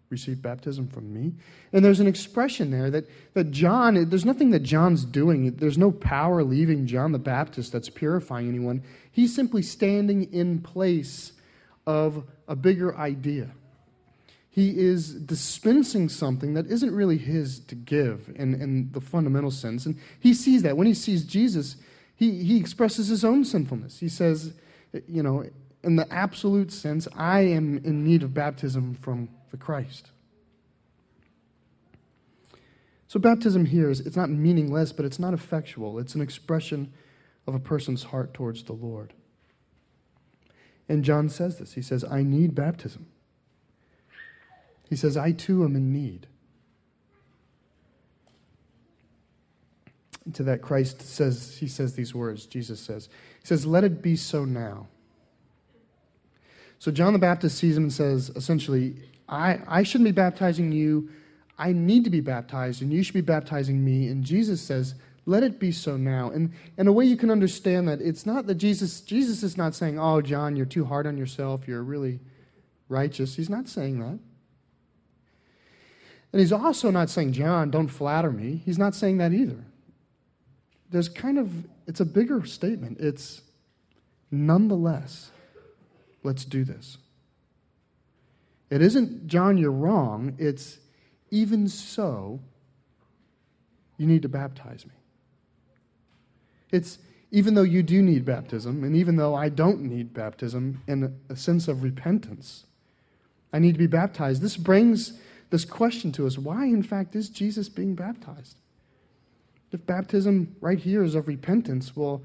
receive 0.10 0.42
baptism 0.42 0.88
from 0.88 1.14
me? 1.14 1.34
And 1.74 1.84
there's 1.84 2.00
an 2.00 2.08
expression 2.08 2.72
there 2.72 2.90
that, 2.92 3.10
that 3.34 3.52
John, 3.52 4.10
there's 4.10 4.26
nothing 4.26 4.52
that 4.52 4.64
John's 4.64 5.06
doing. 5.06 5.56
There's 5.56 5.78
no 5.78 5.92
power 5.92 6.44
leaving 6.44 6.88
John 6.88 7.12
the 7.12 7.20
Baptist 7.20 7.72
that's 7.72 7.90
purifying 7.90 8.48
anyone. 8.48 8.84
He's 9.12 9.34
simply 9.34 9.62
standing 9.62 10.32
in 10.34 10.62
place 10.62 11.34
of 11.88 12.24
a 12.48 12.56
bigger 12.56 12.98
idea. 12.98 13.52
He 14.50 14.80
is 14.80 15.14
dispensing 15.14 16.08
something 16.08 16.54
that 16.54 16.68
isn't 16.68 16.96
really 16.96 17.18
his 17.18 17.60
to 17.62 17.76
give 17.76 18.32
in, 18.36 18.54
in 18.54 18.90
the 18.94 19.02
fundamental 19.02 19.52
sense. 19.52 19.86
And 19.86 20.00
he 20.20 20.34
sees 20.34 20.64
that. 20.64 20.78
When 20.78 20.88
he 20.88 20.94
sees 20.94 21.26
Jesus, 21.26 21.76
he, 22.16 22.42
he 22.42 22.58
expresses 22.58 23.10
his 23.10 23.26
own 23.26 23.44
sinfulness. 23.44 24.00
He 24.00 24.08
says, 24.08 24.54
you 25.10 25.22
know, 25.22 25.44
in 25.84 25.98
the 25.98 26.12
absolute 26.12 26.72
sense, 26.72 27.06
I 27.16 27.42
am 27.42 27.80
in 27.80 28.06
need 28.06 28.24
of 28.24 28.34
baptism 28.34 28.96
from 28.96 29.28
the 29.52 29.58
Christ. 29.58 30.12
So 33.08 33.20
baptism 33.20 33.66
here 33.66 33.90
is 33.90 34.02
it's 34.02 34.16
not 34.16 34.30
meaningless, 34.30 34.92
but 34.92 35.06
it's 35.06 35.20
not 35.20 35.34
effectual. 35.34 36.00
It's 36.00 36.16
an 36.16 36.22
expression 36.22 36.92
of 37.48 37.56
a 37.56 37.60
person's 37.60 38.04
heart 38.04 38.34
towards 38.34 38.64
the 38.64 38.74
Lord. 38.74 39.14
And 40.90 41.04
John 41.04 41.30
says 41.30 41.60
this. 41.60 41.74
He 41.74 41.82
says, 41.82 42.04
I 42.04 42.24
need 42.24 42.56
baptism. 42.56 43.08
He 44.90 44.96
says, 44.96 45.18
I 45.18 45.32
too 45.32 45.64
am 45.64 45.76
in 45.76 45.92
need. 45.92 46.28
to 50.34 50.44
that 50.44 50.62
Christ 50.62 51.02
says 51.02 51.58
he 51.60 51.68
says 51.68 51.94
these 51.94 52.16
words, 52.16 52.46
Jesus 52.46 52.80
says. 52.80 53.10
He 53.42 53.48
says, 53.48 53.66
Let 53.66 53.84
it 53.84 54.02
be 54.02 54.16
so 54.16 54.46
now. 54.46 54.88
So 56.80 56.92
John 56.92 57.14
the 57.14 57.20
Baptist 57.20 57.58
sees 57.58 57.78
him 57.78 57.84
and 57.84 57.94
says, 57.94 58.30
essentially, 58.36 58.98
I, 59.28 59.60
I 59.68 59.84
shouldn't 59.84 60.06
be 60.06 60.12
baptizing 60.12 60.72
you. 60.72 61.10
I 61.58 61.72
need 61.72 62.04
to 62.04 62.10
be 62.10 62.22
baptized, 62.22 62.82
and 62.82 62.92
you 62.92 63.04
should 63.04 63.14
be 63.14 63.22
baptizing 63.22 63.84
me. 63.84 64.08
And 64.08 64.24
Jesus 64.24 64.62
says, 64.62 64.96
Let 65.26 65.44
it 65.44 65.60
be 65.60 65.72
so 65.72 65.98
now. 65.98 66.30
And 66.30 66.52
in 66.78 66.88
a 66.88 66.92
way 66.92 67.06
you 67.06 67.18
can 67.18 67.32
understand 67.32 67.88
that 67.88 68.02
it's 68.02 68.26
not 68.26 68.46
that 68.48 68.56
Jesus, 68.56 69.02
Jesus 69.02 69.42
is 69.44 69.58
not 69.58 69.74
saying, 69.74 70.00
Oh, 70.00 70.22
John, 70.22 70.56
you're 70.56 70.66
too 70.66 70.86
hard 70.86 71.08
on 71.08 71.18
yourself, 71.18 71.68
you're 71.68 71.84
really 71.84 72.20
righteous. 72.90 73.36
He's 73.36 73.50
not 73.50 73.68
saying 73.68 74.00
that. 74.00 74.20
And 76.32 76.42
he's 76.42 76.52
also 76.52 76.92
not 76.92 77.10
saying, 77.10 77.32
John, 77.32 77.72
don't 77.72 77.88
flatter 77.88 78.32
me. 78.32 78.62
He's 78.66 78.78
not 78.78 78.94
saying 78.94 79.20
that 79.20 79.32
either. 79.32 79.64
There's 80.92 81.08
kind 81.08 81.40
of, 81.40 81.50
it's 81.88 82.02
a 82.02 82.06
bigger 82.06 82.46
statement. 82.46 82.98
It's 83.00 83.42
nonetheless 84.30 85.32
Let's 86.26 86.44
do 86.44 86.64
this. 86.64 86.98
It 88.70 88.82
isn't, 88.82 89.28
John, 89.28 89.58
you're 89.58 89.72
wrong. 89.72 90.36
It's, 90.38 90.80
even 91.32 91.68
so, 91.68 92.40
you 93.98 94.08
need 94.08 94.22
to 94.22 94.30
baptize 94.30 94.86
me. 94.86 94.94
It's, 96.72 96.98
even 97.32 97.54
though 97.54 97.64
you 97.64 97.84
do 97.84 98.02
need 98.02 98.26
baptism, 98.26 98.84
and 98.84 98.96
even 98.96 99.16
though 99.16 99.36
I 99.36 99.50
don't 99.50 99.82
need 99.82 100.14
baptism 100.14 100.82
in 100.88 101.16
a 101.30 101.36
sense 101.36 101.68
of 101.68 101.84
repentance, 101.84 102.66
I 103.54 103.60
need 103.60 103.74
to 103.74 103.80
be 103.80 103.88
baptized. 103.88 104.42
This 104.42 104.58
brings 104.58 105.20
this 105.50 105.66
question 105.66 106.12
to 106.14 106.28
us 106.28 106.38
why, 106.38 106.66
in 106.66 106.84
fact, 106.84 107.16
is 107.16 107.30
Jesus 107.30 107.70
being 107.70 107.96
baptized? 107.96 108.58
If 109.72 109.86
baptism 109.86 110.56
right 110.62 110.80
here 110.80 111.04
is 111.04 111.16
of 111.16 111.28
repentance, 111.28 111.96
well, 111.96 112.24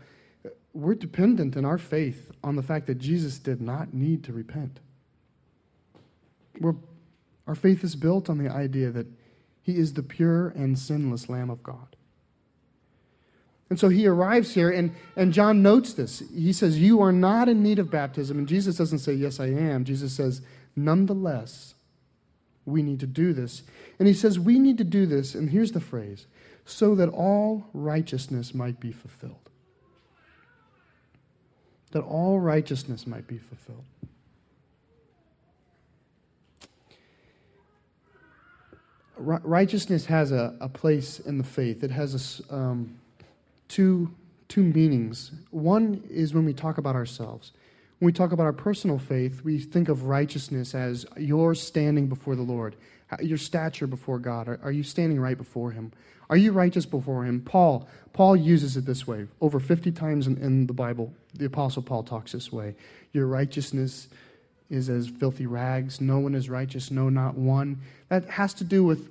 we're 0.72 0.94
dependent 0.94 1.56
in 1.56 1.64
our 1.64 1.78
faith 1.78 2.30
on 2.44 2.56
the 2.56 2.62
fact 2.62 2.86
that 2.86 2.98
Jesus 2.98 3.38
did 3.38 3.60
not 3.60 3.92
need 3.92 4.22
to 4.24 4.32
repent. 4.32 4.80
We're, 6.60 6.74
our 7.46 7.54
faith 7.54 7.82
is 7.82 7.96
built 7.96 8.28
on 8.28 8.38
the 8.38 8.50
idea 8.50 8.90
that 8.90 9.06
he 9.62 9.76
is 9.76 9.94
the 9.94 10.02
pure 10.02 10.48
and 10.48 10.78
sinless 10.78 11.28
Lamb 11.28 11.50
of 11.50 11.62
God. 11.62 11.96
And 13.68 13.78
so 13.78 13.88
he 13.88 14.06
arrives 14.06 14.54
here, 14.54 14.70
and, 14.70 14.94
and 15.16 15.32
John 15.32 15.62
notes 15.62 15.92
this. 15.94 16.22
He 16.34 16.52
says, 16.52 16.80
You 16.80 17.00
are 17.02 17.12
not 17.12 17.48
in 17.48 17.62
need 17.62 17.78
of 17.78 17.90
baptism. 17.90 18.38
And 18.38 18.48
Jesus 18.48 18.76
doesn't 18.76 18.98
say, 18.98 19.12
Yes, 19.14 19.38
I 19.38 19.46
am. 19.46 19.84
Jesus 19.84 20.12
says, 20.12 20.42
Nonetheless, 20.74 21.74
we 22.64 22.82
need 22.82 23.00
to 23.00 23.06
do 23.06 23.32
this. 23.32 23.62
And 23.98 24.08
he 24.08 24.14
says, 24.14 24.38
We 24.38 24.58
need 24.58 24.78
to 24.78 24.84
do 24.84 25.06
this, 25.06 25.34
and 25.34 25.50
here's 25.50 25.72
the 25.72 25.80
phrase 25.80 26.26
so 26.64 26.94
that 26.94 27.08
all 27.08 27.66
righteousness 27.72 28.54
might 28.54 28.80
be 28.80 28.92
fulfilled 28.92 29.50
that 31.92 32.02
all 32.02 32.38
righteousness 32.38 33.06
might 33.06 33.26
be 33.26 33.38
fulfilled. 33.38 33.84
Righteousness 39.20 40.06
has 40.06 40.32
a, 40.32 40.54
a, 40.60 40.68
place 40.68 41.20
in 41.20 41.38
the 41.38 41.44
faith. 41.44 41.84
It 41.84 41.90
has 41.90 42.42
a, 42.50 42.54
um, 42.54 42.98
two, 43.68 44.14
two 44.48 44.62
meanings. 44.62 45.32
One 45.50 46.02
is 46.10 46.34
when 46.34 46.44
we 46.44 46.52
talk 46.52 46.78
about 46.78 46.94
ourselves. 46.94 47.52
When 47.98 48.06
we 48.06 48.12
talk 48.12 48.32
about 48.32 48.44
our 48.44 48.52
personal 48.52 48.98
faith, 48.98 49.42
we 49.44 49.58
think 49.58 49.88
of 49.88 50.04
righteousness 50.04 50.74
as 50.74 51.06
your 51.16 51.54
standing 51.54 52.08
before 52.08 52.34
the 52.34 52.42
Lord, 52.42 52.76
your 53.20 53.38
stature 53.38 53.86
before 53.86 54.18
God. 54.18 54.48
Are, 54.48 54.58
are 54.62 54.72
you 54.72 54.82
standing 54.82 55.20
right 55.20 55.36
before 55.36 55.70
Him? 55.70 55.92
Are 56.30 56.36
you 56.36 56.52
righteous 56.52 56.86
before 56.86 57.24
him? 57.24 57.40
Paul, 57.40 57.88
Paul 58.12 58.36
uses 58.36 58.76
it 58.76 58.86
this 58.86 59.04
way. 59.04 59.26
Over 59.40 59.58
50 59.58 59.90
times 59.90 60.28
in, 60.28 60.36
in 60.38 60.68
the 60.68 60.72
Bible, 60.72 61.12
the 61.34 61.46
Apostle 61.46 61.82
Paul 61.82 62.04
talks 62.04 62.30
this 62.30 62.52
way. 62.52 62.76
Your 63.12 63.26
righteousness 63.26 64.06
is 64.70 64.88
as 64.88 65.08
filthy 65.08 65.46
rags. 65.46 66.00
No 66.00 66.18
one 66.18 66.34
is 66.34 66.48
righteous, 66.48 66.90
no, 66.90 67.08
not 67.08 67.34
one. 67.34 67.80
That 68.08 68.30
has 68.30 68.54
to 68.54 68.64
do 68.64 68.84
with 68.84 69.10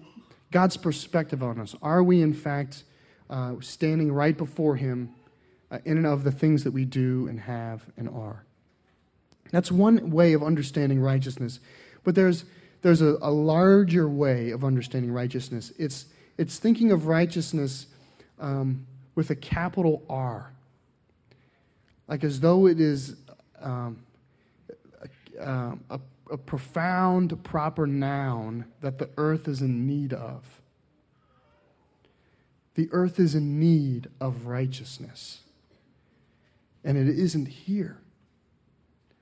God's 0.51 0.77
perspective 0.77 1.43
on 1.43 1.59
us. 1.59 1.75
Are 1.81 2.01
we, 2.01 2.21
in 2.21 2.33
fact, 2.33 2.83
uh, 3.29 3.55
standing 3.59 4.11
right 4.11 4.37
before 4.37 4.75
Him 4.75 5.13
uh, 5.69 5.79
in 5.85 5.97
and 5.97 6.07
of 6.07 6.23
the 6.23 6.31
things 6.31 6.63
that 6.63 6.71
we 6.71 6.85
do 6.85 7.27
and 7.27 7.39
have 7.41 7.85
and 7.97 8.09
are? 8.09 8.43
That's 9.51 9.71
one 9.71 10.11
way 10.11 10.33
of 10.33 10.43
understanding 10.43 10.99
righteousness. 10.99 11.59
But 12.03 12.15
there's, 12.15 12.45
there's 12.81 13.01
a, 13.01 13.17
a 13.21 13.31
larger 13.31 14.07
way 14.07 14.51
of 14.51 14.63
understanding 14.63 15.11
righteousness. 15.11 15.71
It's 15.77 16.05
it's 16.39 16.57
thinking 16.57 16.93
of 16.93 17.05
righteousness 17.05 17.87
um, 18.39 18.87
with 19.13 19.29
a 19.29 19.35
capital 19.35 20.01
R, 20.09 20.53
like 22.07 22.23
as 22.23 22.39
though 22.39 22.65
it 22.65 22.79
is 22.79 23.17
um, 23.61 24.01
a, 25.39 25.77
a, 25.89 25.99
a 26.31 26.37
profound, 26.37 27.43
proper 27.43 27.87
noun 27.87 28.65
that 28.81 28.97
the 28.97 29.09
earth 29.17 29.47
is 29.47 29.61
in 29.61 29.87
need 29.87 30.13
of. 30.13 30.61
The 32.75 32.89
earth 32.91 33.19
is 33.19 33.35
in 33.35 33.59
need 33.59 34.09
of 34.21 34.45
righteousness, 34.45 35.41
and 36.83 36.97
it 36.97 37.09
isn't 37.09 37.47
here. 37.47 37.97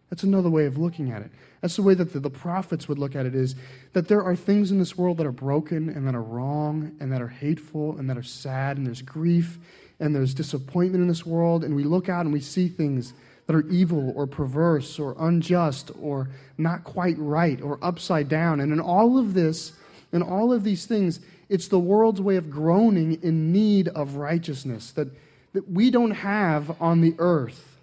That's 0.09 0.23
another 0.23 0.49
way 0.49 0.65
of 0.65 0.77
looking 0.77 1.11
at 1.11 1.21
it. 1.21 1.31
That's 1.61 1.75
the 1.75 1.81
way 1.81 1.93
that 1.95 2.13
the, 2.13 2.19
the, 2.19 2.29
prophets 2.29 2.87
would 2.87 2.97
look 2.97 3.15
at 3.15 3.25
it 3.25 3.35
is 3.35 3.55
that 3.93 4.07
there 4.07 4.23
are 4.23 4.35
things 4.35 4.71
in 4.71 4.79
this 4.79 4.97
world 4.97 5.17
that 5.17 5.25
are 5.25 5.31
broken 5.31 5.89
and 5.89 6.07
that 6.07 6.15
are 6.15 6.21
wrong 6.21 6.95
and 6.99 7.11
that 7.11 7.21
are 7.21 7.27
hateful 7.27 7.97
and 7.97 8.09
that 8.09 8.17
are 8.17 8.23
sad 8.23 8.77
and 8.77 8.85
there's 8.85 9.01
grief 9.01 9.57
and 9.99 10.15
there's 10.15 10.33
disappointment 10.33 11.01
in 11.01 11.07
this 11.07 11.25
world 11.25 11.63
and 11.63 11.75
we 11.75 11.83
look 11.83 12.07
out 12.07 12.25
and 12.25 12.31
we 12.31 12.39
see 12.39 12.67
things 12.69 13.13
that 13.47 13.55
are 13.55 13.67
evil 13.69 14.13
or 14.15 14.27
perverse 14.27 14.99
or 14.99 15.15
unjust 15.19 15.91
or 15.99 16.29
not 16.57 16.83
quite 16.83 17.17
right 17.17 17.61
or 17.61 17.79
upside 17.81 18.29
down 18.29 18.59
and 18.59 18.71
in 18.71 18.79
all 18.79 19.17
of 19.17 19.33
this 19.33 19.73
in 20.11 20.21
all 20.21 20.53
of 20.53 20.63
these 20.63 20.85
things 20.85 21.19
it's 21.49 21.67
the 21.67 21.79
world's 21.79 22.21
way 22.21 22.35
of 22.35 22.49
groaning 22.49 23.19
in 23.23 23.51
need 23.51 23.87
of 23.89 24.15
righteousness 24.15 24.91
that, 24.91 25.07
that 25.53 25.69
we 25.71 25.89
don't 25.89 26.11
have 26.11 26.79
on 26.81 27.01
the 27.01 27.15
earth 27.17 27.77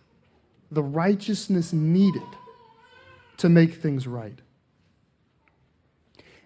the 0.70 0.82
righteousness 0.82 1.72
needed 1.72 2.22
to 3.38 3.48
make 3.48 3.74
things 3.74 4.06
right. 4.06 4.38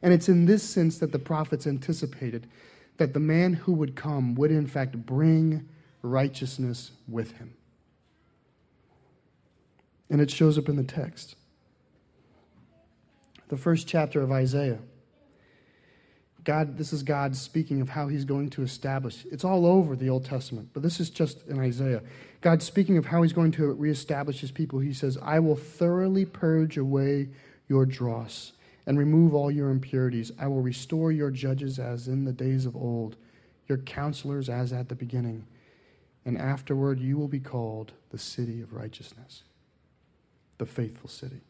And 0.02 0.12
it's 0.12 0.28
in 0.28 0.46
this 0.46 0.62
sense 0.62 0.98
that 0.98 1.12
the 1.12 1.18
prophets 1.18 1.66
anticipated 1.66 2.46
that 2.98 3.14
the 3.14 3.20
man 3.20 3.52
who 3.52 3.72
would 3.72 3.96
come 3.96 4.34
would, 4.34 4.50
in 4.50 4.66
fact, 4.66 5.06
bring 5.06 5.68
righteousness 6.02 6.92
with 7.08 7.32
him. 7.32 7.54
And 10.10 10.20
it 10.20 10.30
shows 10.30 10.58
up 10.58 10.68
in 10.68 10.76
the 10.76 10.84
text. 10.84 11.36
The 13.48 13.56
first 13.56 13.86
chapter 13.86 14.22
of 14.22 14.30
Isaiah 14.30 14.78
God, 16.48 16.78
this 16.78 16.94
is 16.94 17.02
God 17.02 17.36
speaking 17.36 17.82
of 17.82 17.90
how 17.90 18.08
he's 18.08 18.24
going 18.24 18.48
to 18.50 18.62
establish. 18.62 19.26
It's 19.30 19.44
all 19.44 19.66
over 19.66 19.94
the 19.94 20.08
Old 20.08 20.24
Testament, 20.24 20.70
but 20.72 20.82
this 20.82 20.98
is 20.98 21.10
just 21.10 21.46
in 21.46 21.60
Isaiah. 21.60 22.00
God 22.40 22.62
speaking 22.62 22.96
of 22.96 23.04
how 23.04 23.20
he's 23.20 23.34
going 23.34 23.52
to 23.52 23.70
reestablish 23.74 24.40
his 24.40 24.50
people. 24.50 24.78
He 24.78 24.94
says, 24.94 25.18
I 25.20 25.40
will 25.40 25.56
thoroughly 25.56 26.24
purge 26.24 26.78
away 26.78 27.28
your 27.68 27.84
dross 27.84 28.52
and 28.86 28.98
remove 28.98 29.34
all 29.34 29.50
your 29.50 29.68
impurities. 29.68 30.32
I 30.38 30.46
will 30.46 30.62
restore 30.62 31.12
your 31.12 31.30
judges 31.30 31.78
as 31.78 32.08
in 32.08 32.24
the 32.24 32.32
days 32.32 32.64
of 32.64 32.74
old, 32.74 33.16
your 33.66 33.76
counselors 33.76 34.48
as 34.48 34.72
at 34.72 34.88
the 34.88 34.94
beginning. 34.94 35.46
And 36.24 36.38
afterward, 36.38 36.98
you 36.98 37.18
will 37.18 37.28
be 37.28 37.40
called 37.40 37.92
the 38.08 38.16
city 38.16 38.62
of 38.62 38.72
righteousness, 38.72 39.42
the 40.58 40.66
faithful 40.66 41.08
city. 41.08 41.40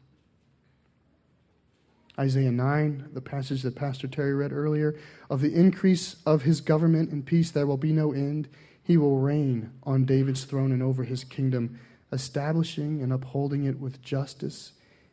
Isaiah 2.18 2.50
9, 2.50 3.10
the 3.12 3.20
passage 3.20 3.62
that 3.62 3.76
Pastor 3.76 4.08
Terry 4.08 4.34
read 4.34 4.52
earlier, 4.52 4.96
of 5.30 5.40
the 5.40 5.54
increase 5.54 6.16
of 6.26 6.42
his 6.42 6.60
government 6.60 7.10
and 7.10 7.24
peace 7.24 7.50
there 7.50 7.66
will 7.66 7.76
be 7.76 7.92
no 7.92 8.12
end. 8.12 8.48
He 8.82 8.96
will 8.96 9.18
reign 9.18 9.72
on 9.84 10.04
David's 10.04 10.44
throne 10.44 10.72
and 10.72 10.82
over 10.82 11.04
his 11.04 11.22
kingdom, 11.22 11.78
establishing 12.12 13.02
and 13.02 13.12
upholding 13.12 13.64
it 13.64 13.78
with 13.78 14.02
justice 14.02 14.72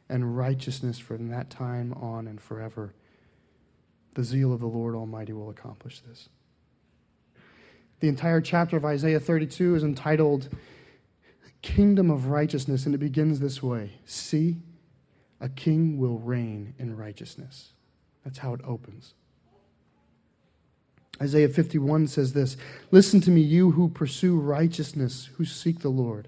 and 0.10 0.36
righteousness 0.36 0.98
from 0.98 1.30
that 1.30 1.50
time 1.50 1.94
on 1.94 2.28
and 2.28 2.42
forever. 2.42 2.94
The 4.16 4.24
zeal 4.24 4.54
of 4.54 4.62
the 4.62 4.68
Lord 4.68 4.96
Almighty 4.96 5.34
will 5.34 5.50
accomplish 5.50 6.00
this. 6.00 6.30
The 8.00 8.08
entire 8.08 8.42
chapter 8.42 8.78
of 8.78 8.86
Isaiah 8.86 9.20
32 9.20 9.76
is 9.76 9.84
entitled 9.84 10.50
Kingdom 11.66 12.12
of 12.12 12.28
Righteousness, 12.28 12.86
and 12.86 12.94
it 12.94 13.00
begins 13.00 13.40
this 13.40 13.64
way 13.64 13.94
See, 14.06 14.58
a 15.42 15.50
king 15.50 15.98
will 15.98 16.20
reign 16.20 16.76
in 16.78 16.96
righteousness. 16.96 17.72
That's 18.24 18.38
how 18.38 18.54
it 18.54 18.62
opens. 18.64 19.16
Isaiah 21.20 21.50
51 21.50 22.08
says 22.08 22.34
this 22.34 22.56
Listen 22.92 23.20
to 23.22 23.32
me, 23.32 23.42
you 23.42 23.72
who 23.72 23.90
pursue 23.90 24.40
righteousness, 24.40 25.32
who 25.38 25.44
seek 25.44 25.80
the 25.80 25.90
Lord. 25.90 26.28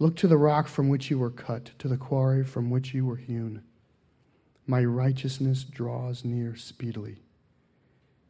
Look 0.00 0.16
to 0.16 0.26
the 0.26 0.36
rock 0.36 0.66
from 0.66 0.88
which 0.88 1.08
you 1.08 1.20
were 1.20 1.30
cut, 1.30 1.70
to 1.78 1.86
the 1.86 1.96
quarry 1.96 2.42
from 2.42 2.70
which 2.70 2.92
you 2.92 3.06
were 3.06 3.16
hewn. 3.16 3.62
My 4.66 4.84
righteousness 4.84 5.62
draws 5.62 6.24
near 6.24 6.56
speedily. 6.56 7.18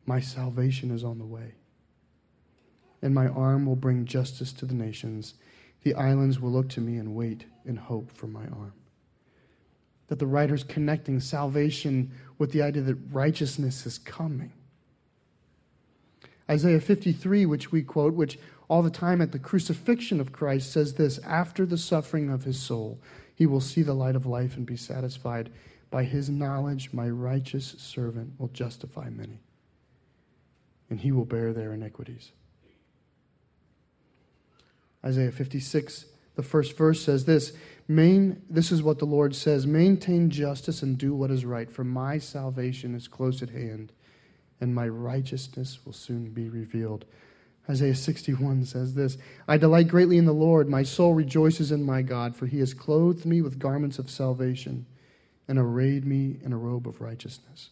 My 0.04 0.20
salvation 0.20 0.90
is 0.90 1.02
on 1.02 1.18
the 1.18 1.24
way. 1.24 1.54
And 3.00 3.14
my 3.14 3.26
arm 3.26 3.64
will 3.64 3.74
bring 3.74 4.04
justice 4.04 4.52
to 4.52 4.66
the 4.66 4.74
nations. 4.74 5.34
The 5.82 5.94
islands 5.94 6.40
will 6.40 6.50
look 6.50 6.68
to 6.70 6.80
me 6.80 6.96
and 6.96 7.14
wait 7.14 7.44
in 7.64 7.76
hope 7.76 8.10
for 8.12 8.26
my 8.26 8.46
arm. 8.46 8.72
That 10.08 10.18
the 10.18 10.26
writer's 10.26 10.64
connecting 10.64 11.20
salvation 11.20 12.12
with 12.38 12.52
the 12.52 12.62
idea 12.62 12.82
that 12.82 12.98
righteousness 13.12 13.86
is 13.86 13.98
coming. 13.98 14.52
Isaiah 16.48 16.80
53, 16.80 17.46
which 17.46 17.72
we 17.72 17.82
quote, 17.82 18.14
which 18.14 18.38
all 18.68 18.82
the 18.82 18.90
time 18.90 19.20
at 19.20 19.32
the 19.32 19.38
crucifixion 19.38 20.20
of 20.20 20.32
Christ 20.32 20.72
says 20.72 20.94
this 20.94 21.18
After 21.18 21.66
the 21.66 21.78
suffering 21.78 22.30
of 22.30 22.44
his 22.44 22.60
soul, 22.60 23.00
he 23.34 23.46
will 23.46 23.60
see 23.60 23.82
the 23.82 23.94
light 23.94 24.16
of 24.16 24.26
life 24.26 24.56
and 24.56 24.64
be 24.64 24.76
satisfied. 24.76 25.50
By 25.90 26.04
his 26.04 26.28
knowledge, 26.28 26.92
my 26.92 27.08
righteous 27.08 27.76
servant 27.78 28.32
will 28.38 28.48
justify 28.48 29.08
many, 29.08 29.40
and 30.90 31.00
he 31.00 31.12
will 31.12 31.24
bear 31.24 31.52
their 31.52 31.72
iniquities. 31.72 32.32
Isaiah 35.06 35.30
56, 35.30 36.06
the 36.34 36.42
first 36.42 36.76
verse 36.76 37.00
says 37.00 37.24
this 37.24 37.52
Main, 37.86 38.42
This 38.50 38.72
is 38.72 38.82
what 38.82 38.98
the 38.98 39.04
Lord 39.04 39.36
says 39.36 39.66
Maintain 39.66 40.30
justice 40.30 40.82
and 40.82 40.98
do 40.98 41.14
what 41.14 41.30
is 41.30 41.44
right, 41.44 41.70
for 41.70 41.84
my 41.84 42.18
salvation 42.18 42.94
is 42.94 43.06
close 43.06 43.40
at 43.40 43.50
hand, 43.50 43.92
and 44.60 44.74
my 44.74 44.88
righteousness 44.88 45.78
will 45.84 45.92
soon 45.92 46.30
be 46.30 46.48
revealed. 46.48 47.04
Isaiah 47.68 47.94
61 47.94 48.64
says 48.64 48.94
this 48.94 49.16
I 49.46 49.56
delight 49.58 49.86
greatly 49.86 50.18
in 50.18 50.24
the 50.24 50.32
Lord. 50.32 50.68
My 50.68 50.82
soul 50.82 51.14
rejoices 51.14 51.70
in 51.70 51.84
my 51.84 52.02
God, 52.02 52.34
for 52.34 52.46
he 52.46 52.58
has 52.58 52.74
clothed 52.74 53.24
me 53.24 53.40
with 53.40 53.60
garments 53.60 54.00
of 54.00 54.10
salvation 54.10 54.86
and 55.46 55.56
arrayed 55.56 56.04
me 56.04 56.38
in 56.42 56.52
a 56.52 56.58
robe 56.58 56.88
of 56.88 57.00
righteousness. 57.00 57.70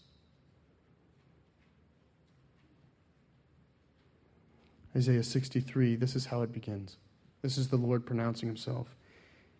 Isaiah 4.96 5.24
63, 5.24 5.96
this 5.96 6.14
is 6.14 6.26
how 6.26 6.42
it 6.42 6.52
begins. 6.52 6.98
This 7.44 7.58
is 7.58 7.68
the 7.68 7.76
Lord 7.76 8.06
pronouncing 8.06 8.48
himself. 8.48 8.96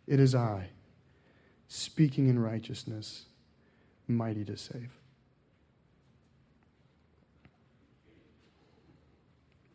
It 0.07 0.19
is 0.19 0.35
I, 0.35 0.71
speaking 1.69 2.31
in 2.31 2.38
righteousness, 2.38 3.26
mighty 4.09 4.43
to 4.47 4.57
save. 4.57 4.88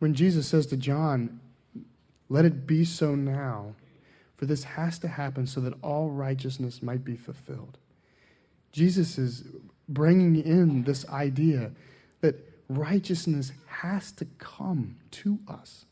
When 0.00 0.12
Jesus 0.12 0.48
says 0.48 0.66
to 0.66 0.76
John, 0.76 1.38
Let 2.28 2.44
it 2.44 2.66
be 2.66 2.84
so 2.84 3.14
now, 3.14 3.76
for 4.36 4.44
this 4.44 4.64
has 4.64 4.98
to 4.98 5.08
happen 5.08 5.46
so 5.46 5.60
that 5.60 5.74
all 5.80 6.10
righteousness 6.10 6.82
might 6.82 7.04
be 7.04 7.14
fulfilled. 7.14 7.78
Jesus 8.72 9.18
is 9.18 9.44
bringing 9.88 10.34
in 10.34 10.82
this 10.82 11.08
idea 11.10 11.70
that 12.22 12.34
righteousness 12.68 13.52
has 13.66 14.10
to 14.10 14.24
come 14.40 14.96
to 15.12 15.38
us. 15.46 15.84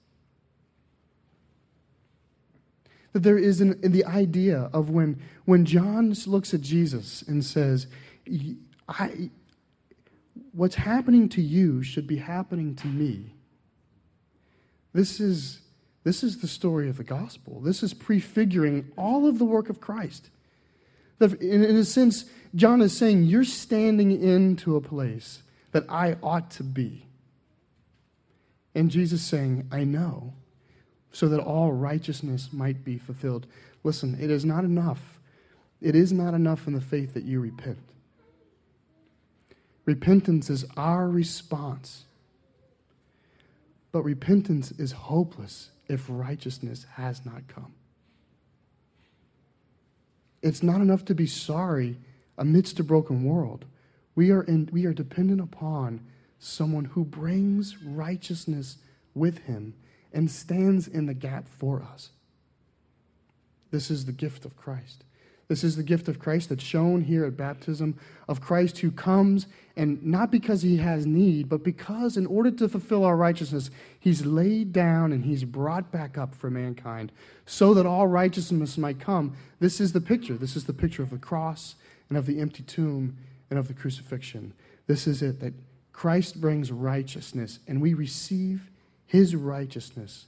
That 3.19 3.25
there 3.25 3.39
is 3.39 3.61
an, 3.61 3.81
the 3.81 4.05
idea 4.05 4.71
of 4.73 4.91
when, 4.91 5.21
when 5.45 5.65
John 5.65 6.15
looks 6.29 6.55
at 6.55 6.61
Jesus 6.61 7.23
and 7.23 7.45
says, 7.45 7.89
I, 8.89 9.31
What's 10.53 10.77
happening 10.77 11.29
to 11.31 11.43
you 11.43 11.83
should 11.83 12.07
be 12.07 12.19
happening 12.19 12.77
to 12.77 12.87
me. 12.87 13.35
This 14.93 15.19
is, 15.19 15.63
this 16.05 16.23
is 16.23 16.41
the 16.41 16.47
story 16.47 16.89
of 16.89 16.97
the 16.97 17.03
gospel. 17.03 17.61
This 17.61 17.83
is 17.83 17.93
prefiguring 17.93 18.93
all 18.97 19.27
of 19.27 19.41
the 19.41 19.45
work 19.45 19.69
of 19.69 19.81
Christ. 19.81 20.31
In, 21.21 21.65
in 21.65 21.77
a 21.77 21.85
sense, 21.85 22.25
John 22.55 22.81
is 22.81 22.97
saying, 22.97 23.25
You're 23.25 23.43
standing 23.43 24.13
into 24.13 24.77
a 24.77 24.81
place 24.81 25.43
that 25.73 25.85
I 25.89 26.17
ought 26.23 26.53
to 26.53 26.63
be. 26.63 27.07
And 28.77 28.93
Jesus 28.93 29.23
saying, 29.23 29.67
I 29.73 29.83
know 29.83 30.35
so 31.19 31.29
that 31.29 31.41
all 31.41 31.73
righteousness 31.73 32.51
might 32.53 32.85
be 32.85 32.97
fulfilled. 32.97 33.45
Listen, 33.83 34.17
it 34.21 34.31
is 34.31 34.45
not 34.45 34.63
enough. 34.63 35.19
It 35.81 35.97
is 35.97 36.13
not 36.13 36.33
enough 36.33 36.69
in 36.69 36.75
the 36.75 36.81
faith 36.81 37.15
that 37.15 37.25
you 37.25 37.41
repent. 37.41 37.81
Repentance 39.85 40.49
is 40.49 40.65
our 40.77 41.09
response. 41.09 42.05
But 43.91 44.05
repentance 44.05 44.71
is 44.71 44.93
hopeless 44.93 45.71
if 45.89 46.07
righteousness 46.09 46.87
has 46.95 47.27
not 47.27 47.49
come. 47.49 47.75
It's 50.41 50.63
not 50.63 50.81
enough 50.81 51.05
to 51.07 51.17
be 51.17 51.27
sorry 51.27 51.99
amidst 52.37 52.79
a 52.79 52.85
broken 52.85 53.25
world. 53.25 53.65
We 54.15 54.31
are, 54.31 54.45
in, 54.45 54.69
we 54.71 54.87
are 54.87 54.95
dependent 54.95 55.41
upon 55.41 55.99
someone 56.39 56.85
who 56.85 57.05
brings 57.05 57.83
righteousness 57.83 58.77
with 59.17 59.39
him 59.39 59.75
and 60.13 60.31
stands 60.31 60.89
in 60.89 61.07
the 61.07 61.15
gap 61.15 61.49
for 61.49 61.83
us. 61.83 62.11
This 63.71 63.91
is 63.91 64.07
the 64.07 64.13
gift 64.13 64.45
of 64.45 64.57
Christ. 64.57 65.05
This 65.49 65.65
is 65.65 65.77
the 65.77 65.83
gift 65.83 66.09
of 66.09 66.19
Christ 66.19 66.51
that's 66.51 66.63
shown 66.63 67.03
here 67.03 67.25
at 67.25 67.37
baptism 67.37 67.99
of 68.29 68.41
Christ 68.41 68.79
who 68.79 68.91
comes 68.91 69.47
and 69.77 70.05
not 70.05 70.31
because 70.31 70.61
he 70.61 70.77
has 70.77 71.07
need, 71.07 71.49
but 71.49 71.65
because 71.65 72.19
in 72.19 72.27
order 72.27 72.51
to 72.51 72.69
fulfill 72.69 73.05
our 73.05 73.17
righteousness, 73.17 73.71
he's 73.99 74.27
laid 74.27 74.73
down 74.73 75.11
and 75.11 75.25
he's 75.25 75.45
brought 75.45 75.91
back 75.91 76.19
up 76.19 76.35
for 76.35 76.51
mankind 76.51 77.13
so 77.47 77.73
that 77.73 77.87
all 77.87 78.07
righteousness 78.07 78.77
might 78.77 79.01
come. 79.01 79.37
This 79.59 79.81
is 79.81 79.93
the 79.93 80.03
picture. 80.03 80.35
This 80.35 80.55
is 80.55 80.65
the 80.65 80.75
picture 80.75 81.03
of 81.03 81.11
the 81.11 81.19
cross 81.19 81.77
and 82.11 82.19
of 82.19 82.27
the 82.27 82.41
empty 82.41 82.63
tomb 82.63 83.17
and 83.49 83.59
of 83.59 83.69
the 83.69 83.75
crucifixion. 83.75 84.53
This 84.87 85.07
is 85.07 85.23
it 85.23 85.41
that 85.41 85.55
Christ 85.93 86.41
brings 86.41 86.71
righteousness 86.71 87.59
and 87.67 87.81
we 87.81 87.95
receive 87.95 88.69
his 89.09 89.35
righteousness 89.35 90.27